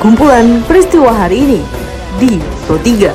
kumpulan 0.00 0.64
peristiwa 0.64 1.12
hari 1.12 1.44
ini 1.44 1.60
di 2.16 2.40
Pro 2.64 2.80
3. 2.80 3.12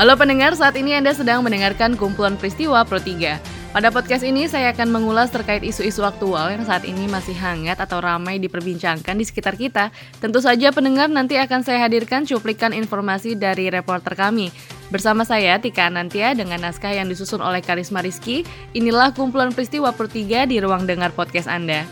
Halo 0.00 0.16
pendengar, 0.16 0.56
saat 0.56 0.80
ini 0.80 0.96
Anda 0.96 1.12
sedang 1.12 1.44
mendengarkan 1.44 1.92
kumpulan 1.92 2.40
peristiwa 2.40 2.88
Pro 2.88 2.96
3. 2.96 3.36
Pada 3.68 3.92
podcast 3.92 4.24
ini 4.24 4.48
saya 4.48 4.72
akan 4.72 4.88
mengulas 4.88 5.28
terkait 5.28 5.60
isu-isu 5.60 6.00
aktual 6.08 6.56
yang 6.56 6.64
saat 6.64 6.88
ini 6.88 7.04
masih 7.04 7.36
hangat 7.36 7.76
atau 7.84 8.00
ramai 8.00 8.40
diperbincangkan 8.40 9.12
di 9.12 9.28
sekitar 9.28 9.60
kita. 9.60 9.92
Tentu 10.24 10.40
saja 10.40 10.72
pendengar 10.72 11.12
nanti 11.12 11.36
akan 11.36 11.68
saya 11.68 11.84
hadirkan 11.84 12.24
cuplikan 12.24 12.72
informasi 12.72 13.36
dari 13.36 13.68
reporter 13.68 14.16
kami. 14.16 14.48
Bersama 14.88 15.20
saya 15.20 15.60
Tika 15.60 15.92
Anantia 15.92 16.32
dengan 16.32 16.64
naskah 16.64 16.96
yang 16.96 17.12
disusun 17.12 17.44
oleh 17.44 17.60
Karisma 17.60 18.00
Rizky, 18.00 18.48
inilah 18.72 19.12
kumpulan 19.12 19.52
peristiwa 19.52 19.92
per 19.92 20.08
3 20.08 20.48
di 20.48 20.56
ruang 20.64 20.88
dengar 20.88 21.12
podcast 21.12 21.44
Anda. 21.44 21.84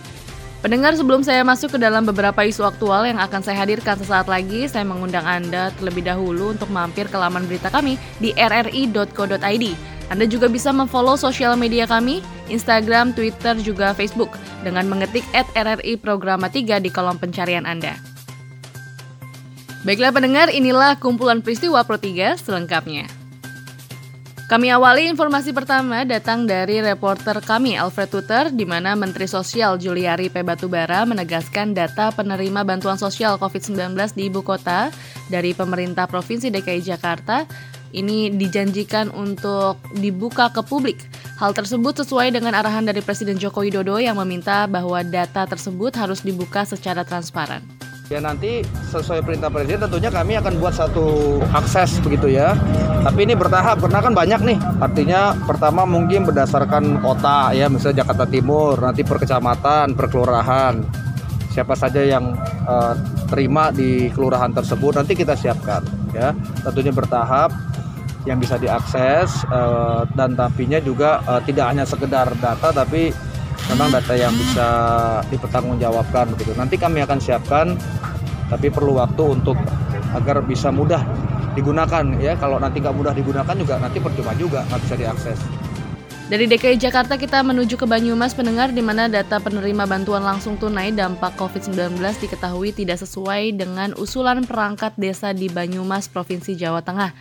Pendengar 0.64 0.96
sebelum 0.96 1.20
saya 1.20 1.44
masuk 1.44 1.76
ke 1.76 1.78
dalam 1.78 2.08
beberapa 2.08 2.40
isu 2.40 2.64
aktual 2.64 3.04
yang 3.04 3.20
akan 3.20 3.44
saya 3.44 3.60
hadirkan 3.60 4.00
sesaat 4.00 4.26
lagi, 4.26 4.64
saya 4.64 4.88
mengundang 4.88 5.28
Anda 5.28 5.68
terlebih 5.76 6.08
dahulu 6.08 6.56
untuk 6.56 6.72
mampir 6.72 7.04
ke 7.12 7.20
laman 7.20 7.44
berita 7.44 7.68
kami 7.68 8.00
di 8.16 8.32
rri.co.id 8.32 9.96
anda 10.06 10.22
juga 10.22 10.46
bisa 10.46 10.70
memfollow 10.70 11.18
sosial 11.18 11.58
media 11.58 11.82
kami, 11.82 12.22
Instagram, 12.46 13.10
Twitter, 13.10 13.58
juga 13.58 13.90
Facebook 13.90 14.38
dengan 14.62 14.86
mengetik 14.86 15.26
RRI 15.34 15.98
Programa 15.98 16.46
3 16.46 16.78
di 16.78 16.90
kolom 16.94 17.18
pencarian 17.18 17.66
Anda. 17.66 18.15
Baiklah 19.86 20.10
pendengar, 20.10 20.50
inilah 20.50 20.98
kumpulan 20.98 21.46
peristiwa 21.46 21.86
Pro 21.86 21.94
3 21.94 22.42
selengkapnya. 22.42 23.06
Kami 24.50 24.66
awali 24.70 25.06
informasi 25.06 25.54
pertama 25.54 26.02
datang 26.02 26.42
dari 26.42 26.82
reporter 26.82 27.38
kami 27.38 27.78
Alfred 27.78 28.10
Tuter 28.10 28.50
di 28.50 28.66
mana 28.66 28.98
Menteri 28.98 29.30
Sosial 29.30 29.78
Juliari 29.78 30.26
P. 30.26 30.42
Batubara 30.42 31.06
menegaskan 31.06 31.70
data 31.70 32.10
penerima 32.10 32.66
bantuan 32.66 32.98
sosial 32.98 33.38
COVID-19 33.38 33.94
di 34.18 34.26
ibu 34.26 34.42
kota 34.42 34.90
dari 35.30 35.54
pemerintah 35.54 36.10
Provinsi 36.10 36.50
DKI 36.50 36.82
Jakarta 36.82 37.46
ini 37.94 38.30
dijanjikan 38.34 39.14
untuk 39.14 39.78
dibuka 39.94 40.50
ke 40.50 40.66
publik. 40.66 40.98
Hal 41.38 41.54
tersebut 41.54 42.02
sesuai 42.02 42.34
dengan 42.34 42.58
arahan 42.58 42.86
dari 42.86 43.02
Presiden 43.02 43.38
Joko 43.38 43.62
Widodo 43.62 44.02
yang 44.02 44.18
meminta 44.18 44.66
bahwa 44.66 44.98
data 45.06 45.46
tersebut 45.46 45.94
harus 45.94 46.26
dibuka 46.26 46.66
secara 46.66 47.06
transparan. 47.06 47.75
Ya 48.06 48.22
nanti 48.22 48.62
sesuai 48.62 49.26
perintah 49.26 49.50
presiden 49.50 49.82
tentunya 49.82 50.14
kami 50.14 50.38
akan 50.38 50.62
buat 50.62 50.78
satu 50.78 51.42
akses 51.50 51.98
begitu 52.06 52.38
ya. 52.38 52.54
Tapi 53.02 53.26
ini 53.26 53.34
bertahap 53.34 53.82
karena 53.82 53.98
kan 53.98 54.14
banyak 54.14 54.40
nih. 54.46 54.58
Artinya 54.78 55.34
pertama 55.42 55.82
mungkin 55.82 56.22
berdasarkan 56.22 57.02
kota 57.02 57.50
ya, 57.50 57.66
misalnya 57.66 58.06
Jakarta 58.06 58.30
Timur, 58.30 58.78
nanti 58.78 59.02
per 59.02 59.18
kecamatan, 59.18 59.98
per 59.98 60.06
kelurahan. 60.06 60.86
Siapa 61.50 61.74
saja 61.74 61.98
yang 61.98 62.38
uh, 62.70 62.94
terima 63.26 63.74
di 63.74 64.06
kelurahan 64.14 64.54
tersebut 64.54 65.02
nanti 65.02 65.18
kita 65.18 65.34
siapkan 65.34 65.82
ya. 66.14 66.30
Tentunya 66.62 66.94
bertahap 66.94 67.50
yang 68.22 68.38
bisa 68.38 68.54
diakses 68.54 69.42
uh, 69.50 70.06
dan 70.14 70.38
tapinya 70.38 70.78
juga 70.78 71.26
uh, 71.26 71.42
tidak 71.42 71.74
hanya 71.74 71.82
sekedar 71.82 72.30
data 72.38 72.70
tapi 72.70 73.10
memang 73.72 73.88
data 73.90 74.14
yang 74.14 74.34
bisa 74.34 74.68
dipertanggungjawabkan 75.30 76.30
begitu. 76.34 76.52
Nanti 76.54 76.78
kami 76.78 77.02
akan 77.02 77.18
siapkan 77.18 77.74
tapi 78.46 78.70
perlu 78.70 79.02
waktu 79.02 79.22
untuk 79.26 79.58
agar 80.14 80.42
bisa 80.46 80.70
mudah 80.70 81.02
digunakan 81.58 82.04
ya. 82.22 82.38
Kalau 82.38 82.62
nanti 82.62 82.78
nggak 82.78 82.94
mudah 82.94 83.12
digunakan 83.16 83.54
juga 83.56 83.74
nanti 83.82 83.98
percuma 83.98 84.32
juga 84.38 84.62
nggak 84.70 84.80
bisa 84.86 84.94
diakses. 84.94 85.38
Dari 86.26 86.50
DKI 86.50 86.82
Jakarta 86.82 87.14
kita 87.14 87.38
menuju 87.46 87.78
ke 87.78 87.86
Banyumas 87.86 88.34
pendengar 88.34 88.74
di 88.74 88.82
mana 88.82 89.06
data 89.06 89.38
penerima 89.38 89.86
bantuan 89.86 90.26
langsung 90.26 90.58
tunai 90.58 90.90
dampak 90.90 91.38
COVID-19 91.38 92.02
diketahui 92.02 92.74
tidak 92.74 92.98
sesuai 92.98 93.54
dengan 93.54 93.94
usulan 93.94 94.42
perangkat 94.42 94.90
desa 94.98 95.30
di 95.30 95.46
Banyumas, 95.46 96.10
Provinsi 96.10 96.58
Jawa 96.58 96.82
Tengah. 96.82 97.14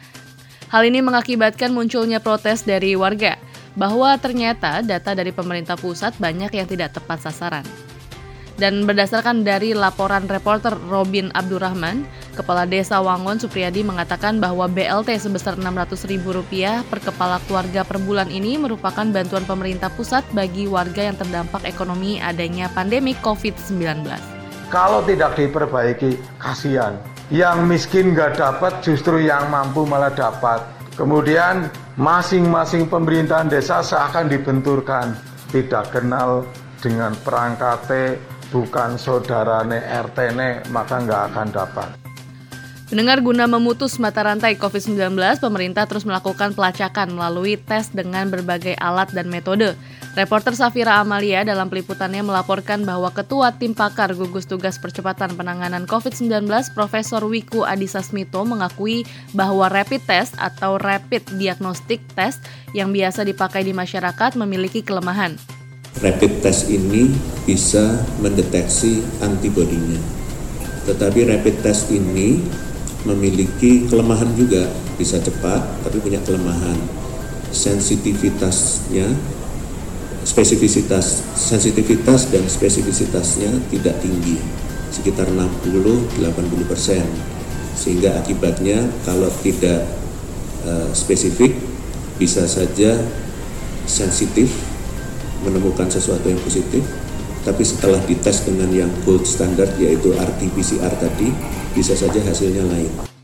Hal 0.73 0.89
ini 0.89 1.05
mengakibatkan 1.05 1.69
munculnya 1.69 2.17
protes 2.17 2.66
dari 2.66 2.97
warga 2.97 3.38
bahwa 3.75 4.16
ternyata 4.18 4.80
data 4.81 5.12
dari 5.12 5.36
pemerintah 5.36 5.75
pusat 5.75 6.16
banyak 6.16 6.52
yang 6.52 6.68
tidak 6.68 6.96
tepat 6.96 7.22
sasaran. 7.28 7.68
Dan 8.56 8.88
berdasarkan 8.88 9.44
dari 9.44 9.75
laporan 9.75 10.31
reporter 10.31 10.72
Robin 10.88 11.28
Abdurrahman, 11.36 12.08
Kepala 12.40 12.64
Desa 12.64 13.03
Wangon 13.03 13.35
Supriyadi 13.35 13.84
mengatakan 13.84 14.40
bahwa 14.40 14.72
BLT 14.72 15.12
sebesar 15.19 15.59
Rp600.000 15.59 16.88
per 16.88 17.00
kepala 17.03 17.44
keluarga 17.47 17.84
per 17.84 18.00
bulan 18.00 18.31
ini 18.31 18.56
merupakan 18.56 19.03
bantuan 19.03 19.44
pemerintah 19.44 19.91
pusat 19.91 20.24
bagi 20.31 20.72
warga 20.72 21.12
yang 21.12 21.19
terdampak 21.19 21.68
ekonomi 21.68 22.19
adanya 22.24 22.72
pandemi 22.72 23.12
COVID-19. 23.19 24.08
Kalau 24.72 25.03
tidak 25.03 25.35
diperbaiki, 25.35 26.16
kasihan 26.40 26.96
yang 27.31 27.68
miskin 27.68 28.16
nggak 28.16 28.40
dapat 28.40 28.80
justru 28.84 29.24
yang 29.24 29.47
mampu 29.52 29.84
malah 29.84 30.12
dapat. 30.12 30.64
Kemudian 30.96 31.72
masing-masing 31.95 32.91
pemerintahan 32.91 33.47
desa 33.47 33.79
seakan 33.79 34.28
dibenturkan, 34.28 35.16
tidak 35.51 35.95
kenal 35.95 36.44
dengan 36.83 37.16
perangkate, 37.23 38.19
bukan 38.51 39.00
saudarane 39.00 39.79
RT 39.79 40.17
ne, 40.35 40.50
maka 40.69 41.00
nggak 41.00 41.22
akan 41.31 41.47
dapat. 41.55 41.89
Pendengar 42.85 43.17
guna 43.17 43.50
memutus 43.50 43.97
mata 43.97 44.22
rantai 44.22 44.61
COVID-19, 44.61 45.17
pemerintah 45.41 45.89
terus 45.89 46.05
melakukan 46.05 46.53
pelacakan 46.53 47.17
melalui 47.17 47.57
tes 47.57 47.89
dengan 47.89 48.29
berbagai 48.29 48.78
alat 48.78 49.09
dan 49.09 49.25
metode. 49.25 49.73
Reporter 50.16 50.56
Safira 50.56 51.03
Amalia 51.03 51.44
dalam 51.44 51.68
peliputannya 51.68 52.24
melaporkan 52.24 52.88
bahwa 52.88 53.12
Ketua 53.12 53.52
Tim 53.59 53.76
Pakar 53.76 54.16
Gugus 54.16 54.48
Tugas 54.48 54.80
Percepatan 54.80 55.36
Penanganan 55.36 55.84
COVID-19 55.84 56.48
Profesor 56.72 57.20
Wiku 57.28 57.68
Adhisa 57.68 58.00
Smito 58.00 58.40
mengakui 58.48 59.03
bahwa 59.36 59.68
rapid 59.68 60.08
test 60.08 60.31
atau 60.40 60.80
rapid 60.80 61.36
diagnostic 61.36 62.00
test 62.16 62.40
yang 62.72 62.96
biasa 62.96 63.28
dipakai 63.28 63.68
di 63.68 63.76
masyarakat 63.76 64.40
memiliki 64.40 64.88
kelemahan. 64.88 65.36
Rapid 66.00 66.40
test 66.40 66.72
ini 66.72 67.12
bisa 67.44 68.00
mendeteksi 68.24 69.03
antibodinya. 69.20 70.00
Tetapi 70.88 71.28
rapid 71.28 71.59
test 71.59 71.92
ini 71.92 72.40
memiliki 73.03 73.84
kelemahan 73.92 74.32
juga, 74.40 74.64
bisa 74.96 75.20
cepat 75.20 75.59
tapi 75.84 76.00
punya 76.00 76.24
kelemahan. 76.24 76.80
Sensitivitasnya 77.52 79.12
spesifisitas 80.25 81.22
sensitivitas 81.38 82.34
dan 82.34 82.50
spesifisitasnya 82.50 83.69
tidak 83.69 84.02
tinggi 84.02 84.41
sekitar 84.90 85.30
60-80 85.30 86.66
persen 86.66 87.06
sehingga 87.78 88.18
akibatnya 88.18 88.81
kalau 89.06 89.30
tidak 89.46 89.85
uh, 90.66 90.90
spesifik 90.97 91.53
bisa 92.18 92.50
saja 92.50 92.97
sensitif 93.85 94.50
menemukan 95.46 95.85
sesuatu 95.94 96.25
yang 96.25 96.41
positif 96.41 96.81
tapi 97.46 97.62
setelah 97.62 98.02
dites 98.09 98.41
dengan 98.41 98.74
yang 98.74 98.90
gold 99.06 99.22
standard 99.30 99.78
yaitu 99.78 100.09
RT-PCR 100.18 100.94
tadi 100.97 101.30
bisa 101.78 101.94
saja 101.94 102.18
hasilnya 102.25 102.66
lain. 102.66 103.15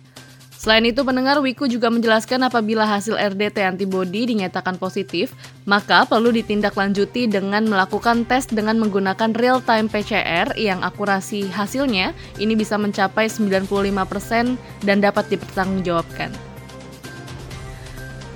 Selain 0.61 0.85
itu, 0.85 1.01
pendengar 1.01 1.41
Wiku 1.41 1.66
juga 1.66 1.89
menjelaskan 1.89 2.45
apabila 2.45 2.85
hasil 2.85 3.17
RDT 3.17 3.66
antibody 3.66 4.29
dinyatakan 4.29 4.77
positif, 4.77 5.33
maka 5.66 6.05
perlu 6.05 6.29
ditindaklanjuti 6.29 7.25
dengan 7.25 7.66
melakukan 7.66 8.29
tes 8.29 8.45
dengan 8.45 8.77
menggunakan 8.77 9.33
real-time 9.33 9.89
PCR 9.89 10.53
yang 10.53 10.85
akurasi 10.85 11.49
hasilnya 11.49 12.13
ini 12.38 12.53
bisa 12.53 12.77
mencapai 12.77 13.25
95% 13.25 14.85
dan 14.85 15.01
dapat 15.01 15.33
dipertanggungjawabkan. 15.33 16.50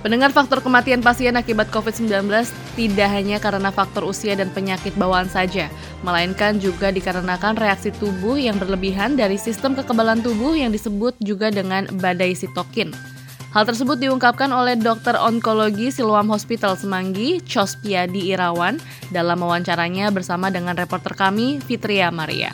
Pendengar 0.05 0.29
faktor 0.29 0.61
kematian 0.61 1.01
pasien 1.01 1.33
akibat 1.33 1.73
COVID-19 1.73 2.29
tidak 2.77 3.09
hanya 3.09 3.41
karena 3.41 3.73
faktor 3.73 4.05
usia 4.05 4.37
dan 4.37 4.53
penyakit 4.53 4.93
bawaan 5.01 5.25
saja, 5.25 5.65
melainkan 6.05 6.61
juga 6.61 6.93
dikarenakan 6.93 7.57
reaksi 7.57 7.89
tubuh 7.89 8.37
yang 8.37 8.61
berlebihan 8.61 9.17
dari 9.17 9.41
sistem 9.41 9.73
kekebalan 9.73 10.21
tubuh 10.21 10.53
yang 10.53 10.69
disebut 10.69 11.17
juga 11.25 11.49
dengan 11.49 11.89
badai 11.97 12.37
sitokin. 12.37 12.93
Hal 13.49 13.65
tersebut 13.65 13.97
diungkapkan 13.97 14.53
oleh 14.53 14.77
dokter 14.77 15.17
onkologi 15.17 15.89
Siloam 15.89 16.29
Hospital 16.29 16.77
Semanggi, 16.77 17.41
Chospiadi 17.41 18.29
Irawan, 18.29 18.77
dalam 19.09 19.41
wawancaranya 19.41 20.13
bersama 20.13 20.53
dengan 20.53 20.77
reporter 20.77 21.17
kami, 21.17 21.57
Fitria 21.65 22.13
Maria. 22.13 22.53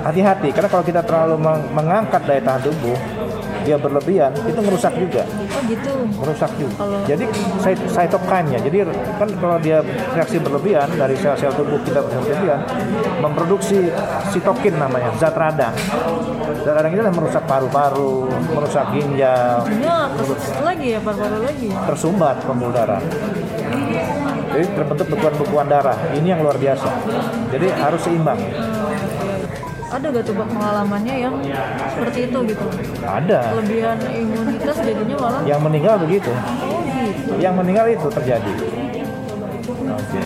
Hati-hati, 0.00 0.48
karena 0.56 0.72
kalau 0.72 0.80
kita 0.80 1.04
terlalu 1.04 1.44
mengangkat 1.76 2.24
daya 2.24 2.40
tahan 2.40 2.72
tubuh, 2.72 2.96
dia 3.68 3.76
berlebihan 3.76 4.32
itu 4.48 4.60
merusak 4.64 4.96
juga. 4.96 5.28
Oh 5.58 5.62
gitu. 5.66 5.92
Merusak 6.22 6.50
juga. 6.54 6.74
Kalau... 6.78 7.02
Jadi 7.02 7.24
cytokine 7.90 8.62
jadi 8.62 8.76
kan 9.18 9.28
kalau 9.42 9.58
dia 9.58 9.82
reaksi 10.14 10.38
berlebihan 10.38 10.86
dari 10.94 11.18
sel-sel 11.18 11.50
tubuh 11.58 11.82
kita 11.82 11.98
berlebihan 11.98 12.62
memproduksi 13.18 13.90
sitokin 14.30 14.78
namanya, 14.78 15.10
zat 15.18 15.34
radang. 15.34 15.74
Zat 16.62 16.74
radang 16.78 16.94
ini 16.94 17.02
merusak 17.10 17.42
paru-paru, 17.50 18.30
merusak 18.54 18.86
ginjal. 18.94 19.66
Ya, 19.82 20.06
lagi 20.62 20.86
ya 20.94 21.00
paru-paru 21.02 21.42
lagi. 21.42 21.68
Tersumbat 21.74 22.38
pembuluh 22.46 22.70
darah. 22.70 23.02
Jadi 24.54 24.64
terbentuk 24.78 25.06
bekuan-bekuan 25.10 25.66
darah. 25.66 25.98
Ini 26.14 26.38
yang 26.38 26.40
luar 26.46 26.54
biasa. 26.54 26.88
Jadi 27.50 27.66
harus 27.74 28.00
seimbang. 28.06 28.38
Ada 29.88 30.06
gak 30.12 30.24
tuh 30.28 30.34
Bang, 30.36 30.50
pengalamannya 30.52 31.14
yang 31.16 31.34
seperti 31.96 32.28
itu 32.28 32.38
gitu 32.52 32.66
Ada. 33.00 33.40
kelebihan 33.56 33.96
imunitas 34.12 34.76
jadinya 34.84 35.16
malah 35.16 35.40
Yang 35.48 35.60
meninggal 35.64 35.94
begitu. 36.04 36.30
oh 36.32 36.80
gitu 36.84 37.32
Yang 37.40 37.54
meninggal 37.56 37.86
itu 37.88 38.08
terjadi. 38.12 38.52
Oke. 39.88 40.18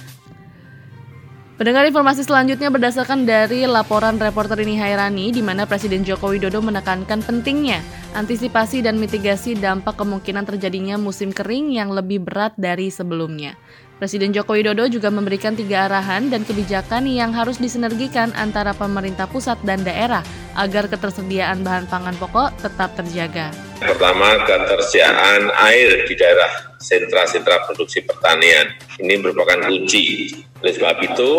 Pendengar 1.62 1.86
informasi 1.86 2.26
selanjutnya 2.26 2.74
berdasarkan 2.74 3.22
dari 3.22 3.62
laporan 3.70 4.18
reporter 4.18 4.58
ini 4.66 4.74
Hairani 4.82 5.30
di 5.30 5.46
mana 5.46 5.62
Presiden 5.62 6.02
Joko 6.02 6.34
Widodo 6.34 6.58
menekankan 6.58 7.22
pentingnya 7.22 7.78
antisipasi 8.18 8.82
dan 8.82 8.98
mitigasi 8.98 9.54
dampak 9.54 9.94
kemungkinan 9.94 10.42
terjadinya 10.42 10.98
musim 10.98 11.30
kering 11.30 11.70
yang 11.70 11.94
lebih 11.94 12.18
berat 12.26 12.58
dari 12.58 12.90
sebelumnya. 12.90 13.54
Presiden 14.02 14.34
Joko 14.34 14.58
Widodo 14.58 14.90
juga 14.90 15.14
memberikan 15.14 15.54
tiga 15.54 15.86
arahan 15.86 16.26
dan 16.26 16.42
kebijakan 16.42 17.06
yang 17.06 17.30
harus 17.30 17.62
disinergikan 17.62 18.34
antara 18.34 18.74
pemerintah 18.74 19.30
pusat 19.30 19.62
dan 19.62 19.86
daerah 19.86 20.26
agar 20.58 20.90
ketersediaan 20.90 21.62
bahan 21.62 21.86
pangan 21.86 22.18
pokok 22.18 22.50
tetap 22.58 22.98
terjaga. 22.98 23.54
Pertama, 23.78 24.42
ketersediaan 24.42 25.54
air 25.54 26.02
di 26.10 26.18
daerah 26.18 26.50
sentra-sentra 26.82 27.62
produksi 27.62 28.02
pertanian. 28.02 28.74
Ini 28.98 29.22
merupakan 29.22 29.70
kunci. 29.70 30.34
Oleh 30.58 30.74
sebab 30.74 30.98
itu, 31.06 31.32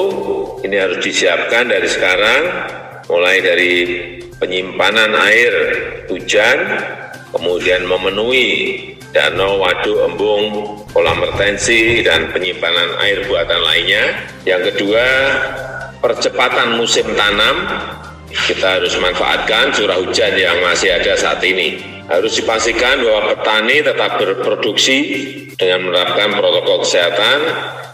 ini 0.63 0.80
harus 0.80 1.04
disiapkan 1.04 1.68
dari 1.68 1.92
sekarang, 1.92 2.42
mulai 3.12 3.44
dari 3.44 3.71
penyimpanan 4.39 5.12
air 5.19 5.54
hujan, 6.07 6.60
kemudian 7.36 7.83
memenuhi 7.92 8.92
danau, 9.13 9.62
waduk, 9.62 10.10
embung, 10.10 10.45
kolam 10.89 11.21
retensi, 11.21 12.01
dan 12.01 12.33
penyimpanan 12.33 12.98
air 13.06 13.24
buatan 13.30 13.62
lainnya. 13.62 14.18
Yang 14.44 14.74
kedua, 14.74 15.06
percepatan 16.01 16.81
musim 16.81 17.06
tanam, 17.13 17.69
kita 18.33 18.81
harus 18.81 18.98
manfaatkan 18.98 19.71
curah 19.71 20.01
hujan 20.01 20.33
yang 20.36 20.57
masih 20.65 20.89
ada 20.98 21.13
saat 21.13 21.39
ini. 21.45 21.94
Harus 22.04 22.36
dipastikan 22.36 23.00
bahwa 23.00 23.31
petani 23.31 23.80
tetap 23.80 24.19
berproduksi 24.19 24.98
dengan 25.56 25.88
menerapkan 25.88 26.36
protokol 26.36 26.83
kesehatan. 26.83 27.39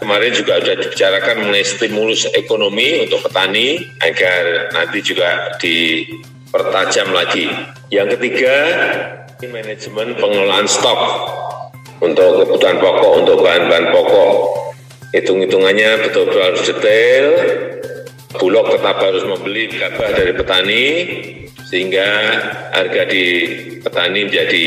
Kemarin 0.02 0.32
juga 0.34 0.58
sudah 0.58 0.76
dibicarakan 0.82 1.34
mengenai 1.44 1.62
stimulus 1.62 2.26
ekonomi 2.34 3.06
untuk 3.06 3.22
petani 3.22 3.78
agar 4.02 4.74
nanti 4.74 4.98
juga 5.04 5.54
dipertajam 5.62 7.14
lagi. 7.14 7.46
Yang 7.94 8.18
ketiga, 8.18 8.56
manajemen 9.48 10.12
pengelolaan 10.20 10.68
stok 10.68 11.00
untuk 12.04 12.44
kebutuhan 12.44 12.76
pokok, 12.76 13.12
untuk 13.24 13.40
bahan-bahan 13.40 13.88
pokok. 13.94 14.32
Hitung-hitungannya 15.16 16.06
betul-betul 16.06 16.42
harus 16.44 16.62
detail, 16.68 17.26
Bulog 18.36 18.70
tetap 18.70 19.00
harus 19.02 19.26
membeli 19.26 19.66
gabah 19.72 20.10
dari 20.14 20.32
petani 20.36 20.86
sehingga 21.66 22.08
harga 22.70 23.02
di 23.10 23.24
petani 23.82 24.20
menjadi 24.26 24.66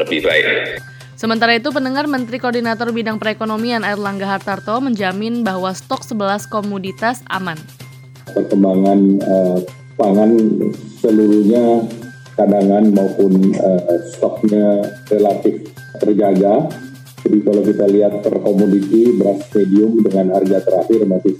lebih 0.00 0.20
baik. 0.24 0.46
Sementara 1.20 1.52
itu, 1.52 1.68
pendengar 1.68 2.08
Menteri 2.08 2.40
Koordinator 2.40 2.88
Bidang 2.96 3.20
Perekonomian 3.20 3.84
Erlangga 3.84 4.24
Hartarto 4.24 4.80
menjamin 4.80 5.44
bahwa 5.44 5.68
stok 5.76 6.00
11 6.00 6.48
komoditas 6.48 7.20
aman. 7.28 7.60
perkembangan 8.30 9.18
eh, 9.18 9.58
pangan 9.98 10.30
seluruhnya 11.02 11.82
cadangan 12.40 12.88
maupun 12.88 13.52
eh, 13.52 14.00
stoknya 14.16 14.80
relatif 15.12 15.68
terjaga. 16.00 16.72
Jadi 17.20 17.38
kalau 17.44 17.60
kita 17.60 17.84
lihat 17.84 18.24
per 18.24 18.40
komoditi 18.40 19.12
beras 19.20 19.44
medium 19.52 20.00
dengan 20.00 20.32
harga 20.40 20.64
terakhir 20.64 21.04
masih 21.04 21.36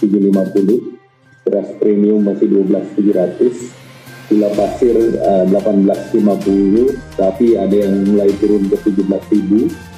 11.750, 0.00 1.44
beras 1.44 1.68
premium 1.76 2.24
masih 2.24 2.48
12.700, 2.48 4.32
gula 4.32 4.48
pasir 4.56 4.96
eh, 4.96 5.44
18.50, 5.44 7.20
tapi 7.20 7.60
ada 7.60 7.76
yang 7.76 8.00
mulai 8.08 8.32
turun 8.40 8.64
ke 8.72 8.80
17.000. 8.80 9.92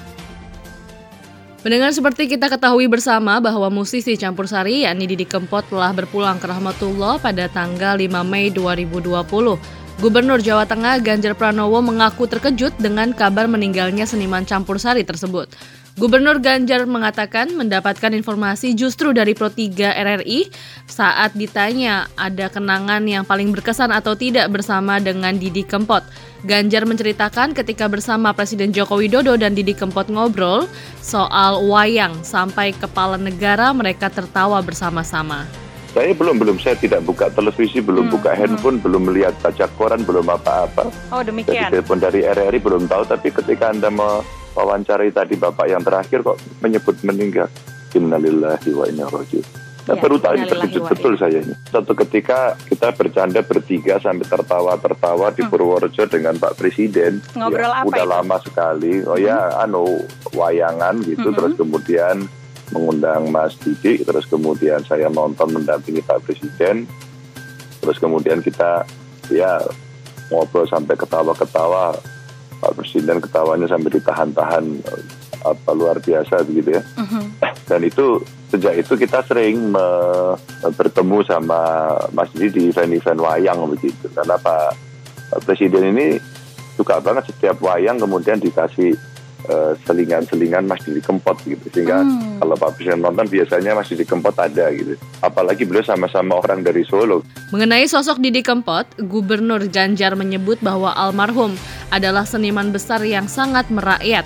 Mendengar 1.62 1.94
seperti 1.94 2.26
kita 2.26 2.50
ketahui 2.50 2.90
bersama 2.90 3.38
bahwa 3.38 3.70
musisi 3.70 4.18
campur 4.18 4.50
sari 4.50 4.82
yakni 4.82 5.06
Didi 5.06 5.22
Kempot 5.22 5.62
telah 5.70 5.94
berpulang 5.94 6.42
ke 6.42 6.50
Rahmatullah 6.50 7.22
pada 7.22 7.46
tanggal 7.46 7.94
5 7.94 8.10
Mei 8.26 8.50
2020. 8.50 9.81
Gubernur 10.02 10.42
Jawa 10.42 10.66
Tengah 10.66 10.98
Ganjar 10.98 11.38
Pranowo 11.38 11.78
mengaku 11.78 12.26
terkejut 12.26 12.74
dengan 12.82 13.14
kabar 13.14 13.46
meninggalnya 13.46 14.02
seniman 14.02 14.42
campur 14.42 14.74
sari 14.82 15.06
tersebut. 15.06 15.46
Gubernur 15.94 16.42
Ganjar 16.42 16.90
mengatakan 16.90 17.54
mendapatkan 17.54 18.10
informasi 18.10 18.74
justru 18.74 19.14
dari 19.14 19.30
Pro 19.38 19.46
3 19.46 19.94
RRI 19.94 20.50
saat 20.90 21.38
ditanya 21.38 22.10
ada 22.18 22.50
kenangan 22.50 23.06
yang 23.06 23.22
paling 23.22 23.54
berkesan 23.54 23.94
atau 23.94 24.18
tidak 24.18 24.50
bersama 24.50 24.98
dengan 24.98 25.38
Didi 25.38 25.62
Kempot. 25.62 26.02
Ganjar 26.42 26.82
menceritakan 26.82 27.54
ketika 27.54 27.86
bersama 27.86 28.34
Presiden 28.34 28.74
Joko 28.74 28.98
Widodo 28.98 29.38
dan 29.38 29.54
Didi 29.54 29.70
Kempot 29.70 30.10
ngobrol 30.10 30.66
soal 30.98 31.62
wayang 31.70 32.26
sampai 32.26 32.74
kepala 32.74 33.14
negara 33.14 33.70
mereka 33.70 34.10
tertawa 34.10 34.58
bersama-sama. 34.66 35.61
Saya 35.92 36.16
belum 36.16 36.40
belum 36.40 36.56
saya 36.56 36.72
tidak 36.80 37.04
buka 37.04 37.28
televisi, 37.28 37.84
belum 37.84 38.08
buka 38.08 38.32
handphone, 38.32 38.80
belum 38.80 39.12
melihat 39.12 39.36
baca 39.44 39.68
koran, 39.76 40.00
belum 40.08 40.24
apa-apa. 40.24 40.88
oh 41.12 41.20
Jadi 41.20 41.28
demikian 41.28 41.68
telepon 41.68 42.00
dari 42.00 42.24
RRI 42.24 42.58
belum 42.64 42.88
tahu, 42.88 43.04
tapi 43.04 43.28
ketika 43.28 43.76
anda 43.76 43.92
mewawancari 43.92 45.12
tadi 45.12 45.36
bapak 45.36 45.68
yang 45.68 45.84
terakhir 45.84 46.24
kok 46.24 46.40
menyebut 46.64 46.96
meninggal, 47.04 47.52
Innalillahi 47.92 48.72
wa 48.72 48.88
inna 48.88 49.04
rojiun. 49.04 49.44
Nah, 49.82 49.98
Ya, 49.98 50.00
baru 50.00 50.16
tadi 50.22 50.46
terkejut 50.46 50.82
betul 50.94 51.12
saya 51.18 51.42
ini. 51.42 51.52
Satu 51.66 51.92
ketika 51.92 52.54
kita 52.70 52.94
bercanda 52.94 53.42
bertiga 53.42 53.98
sampai 53.98 54.24
tertawa-tertawa 54.30 55.34
di 55.34 55.42
Purworejo 55.42 56.06
dengan 56.06 56.38
Pak 56.38 56.54
Presiden. 56.54 57.18
Hmm. 57.34 57.50
Ngobrol 57.50 57.68
Ya, 57.68 57.82
apa 57.82 57.90
Udah 57.90 57.98
itu? 57.98 58.06
Hmm. 58.06 58.14
lama 58.14 58.36
sekali. 58.46 58.94
Oh 59.04 59.18
ya, 59.18 59.58
anu 59.58 60.06
wayangan 60.32 61.02
gitu. 61.02 61.34
Terus 61.34 61.58
kemudian 61.58 62.30
mengundang 62.72 63.28
Mas 63.28 63.54
Didi. 63.60 64.00
Terus 64.02 64.24
kemudian 64.26 64.82
saya 64.82 65.12
nonton 65.12 65.52
mendampingi 65.52 66.02
Pak 66.02 66.24
Presiden. 66.24 66.88
Terus 67.78 67.96
kemudian 68.00 68.40
kita 68.40 68.82
ya 69.30 69.60
ngobrol 70.32 70.66
sampai 70.66 70.96
ketawa-ketawa. 70.96 71.94
Pak 72.62 72.72
Presiden 72.78 73.18
ketawanya 73.18 73.66
sampai 73.66 73.90
ditahan-tahan 73.90 74.64
apa 75.42 75.70
luar 75.74 75.98
biasa 75.98 76.46
begitu 76.46 76.78
ya. 76.78 76.82
Dan 77.66 77.82
itu 77.82 78.22
sejak 78.54 78.78
itu 78.78 78.94
kita 78.94 79.26
sering 79.26 79.74
me- 79.74 80.38
bertemu 80.62 81.26
sama 81.26 81.90
Mas 82.14 82.30
Didi 82.30 82.54
di 82.54 82.62
event-event 82.70 83.18
wayang 83.18 83.66
begitu. 83.66 84.06
Karena 84.14 84.38
Pak 84.38 84.78
Presiden 85.42 85.90
ini 85.90 86.22
suka 86.78 87.02
banget 87.02 87.28
setiap 87.34 87.58
wayang 87.60 87.98
kemudian 87.98 88.38
dikasih 88.38 88.94
selingan-selingan 89.86 90.64
Mas 90.66 90.82
Didi 90.86 91.02
Kempot 91.02 91.38
gitu. 91.42 91.62
Sehingga 91.74 92.04
kalau 92.38 92.54
Pak 92.54 92.78
Presiden 92.78 93.02
nonton 93.02 93.26
biasanya 93.26 93.74
Mas 93.74 93.90
Didi 93.90 94.06
Kempot 94.06 94.34
ada 94.38 94.70
gitu. 94.70 94.94
Apalagi 95.22 95.66
beliau 95.66 95.82
sama-sama 95.82 96.38
orang 96.38 96.62
dari 96.62 96.86
Solo. 96.86 97.26
Mengenai 97.50 97.84
sosok 97.90 98.22
Didi 98.22 98.40
Kempot, 98.40 98.86
Gubernur 98.96 99.66
Ganjar 99.68 100.14
menyebut 100.16 100.62
bahwa 100.64 100.94
almarhum 100.94 101.52
adalah 101.92 102.24
seniman 102.24 102.72
besar 102.72 103.02
yang 103.04 103.26
sangat 103.26 103.68
merakyat. 103.68 104.24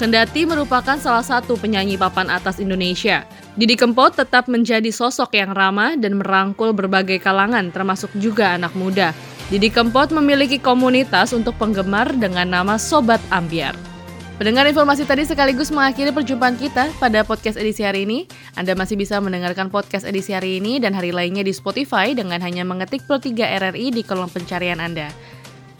Kendati 0.00 0.48
merupakan 0.48 0.96
salah 0.96 1.20
satu 1.20 1.60
penyanyi 1.60 2.00
papan 2.00 2.32
atas 2.32 2.56
Indonesia, 2.56 3.28
Didi 3.52 3.76
Kempot 3.76 4.16
tetap 4.16 4.48
menjadi 4.48 4.88
sosok 4.88 5.36
yang 5.36 5.52
ramah 5.52 5.92
dan 6.00 6.16
merangkul 6.16 6.72
berbagai 6.72 7.20
kalangan, 7.20 7.68
termasuk 7.68 8.08
juga 8.16 8.56
anak 8.56 8.72
muda. 8.72 9.12
Didi 9.52 9.68
Kempot 9.68 10.08
memiliki 10.14 10.56
komunitas 10.56 11.36
untuk 11.36 11.58
penggemar 11.60 12.16
dengan 12.16 12.48
nama 12.48 12.80
Sobat 12.80 13.20
Ambiar. 13.28 13.89
Pendengar 14.40 14.64
informasi 14.64 15.04
tadi 15.04 15.28
sekaligus 15.28 15.68
mengakhiri 15.68 16.16
perjumpaan 16.16 16.56
kita 16.56 16.88
pada 16.96 17.20
podcast 17.28 17.60
edisi 17.60 17.84
hari 17.84 18.08
ini. 18.08 18.24
Anda 18.56 18.72
masih 18.72 18.96
bisa 18.96 19.20
mendengarkan 19.20 19.68
podcast 19.68 20.08
edisi 20.08 20.32
hari 20.32 20.56
ini 20.56 20.80
dan 20.80 20.96
hari 20.96 21.12
lainnya 21.12 21.44
di 21.44 21.52
Spotify 21.52 22.16
dengan 22.16 22.40
hanya 22.40 22.64
mengetik 22.64 23.04
Pro 23.04 23.20
3 23.20 23.36
RRI 23.36 23.92
di 23.92 24.00
kolom 24.00 24.32
pencarian 24.32 24.80
Anda. 24.80 25.12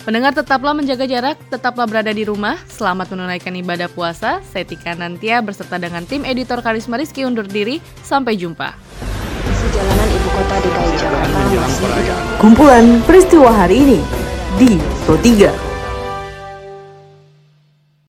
Pendengar 0.05 0.37
tetaplah 0.37 0.77
menjaga 0.77 1.09
jarak, 1.09 1.41
tetaplah 1.49 1.89
berada 1.89 2.13
di 2.13 2.21
rumah, 2.29 2.61
selamat 2.69 3.17
menunaikan 3.17 3.57
ibadah 3.57 3.89
puasa. 3.89 4.45
Saya 4.45 4.69
Tika 4.69 4.93
Nantia 4.93 5.41
beserta 5.41 5.81
dengan 5.81 6.05
tim 6.05 6.29
editor 6.29 6.61
Karisma 6.61 7.01
Rizky 7.01 7.25
undur 7.25 7.49
diri. 7.49 7.81
Sampai 8.05 8.37
jumpa. 8.37 8.77
Jalanan 9.73 10.09
ibu 10.13 10.29
kota 10.37 10.57
DKI 10.61 10.93
Jakarta 11.01 11.41
Kumpulan 12.37 13.01
peristiwa 13.09 13.49
hari 13.57 13.89
ini 13.89 14.01
di 14.61 14.77
Pro 15.09 15.17
3. 15.17 15.70